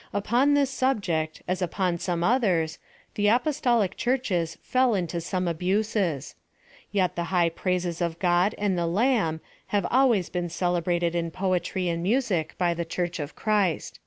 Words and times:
''Upon 0.12 0.54
this 0.54 0.70
subject, 0.70 1.42
as 1.48 1.60
upon 1.60 1.98
some 1.98 2.22
others, 2.22 2.78
the 3.16 3.26
apos 3.26 3.60
tolic 3.60 3.96
churches 3.96 4.56
fell 4.62 4.94
into 4.94 5.20
some 5.20 5.48
abuses; 5.48 6.36
yet 6.92 7.16
the 7.16 7.34
high 7.34 7.48
praises 7.48 8.00
of 8.00 8.20
God 8.20 8.54
and 8.58 8.78
the 8.78 8.86
Lamb, 8.86 9.40
have 9.74 9.84
always 9.90 10.28
been 10.28 10.48
celebrated 10.48 11.16
in 11.16 11.32
poetry 11.32 11.88
and 11.88 12.00
music 12.00 12.54
by 12.58 12.74
the 12.74 12.84
church 12.84 13.18
of 13.18 13.34
Christ. 13.34 13.98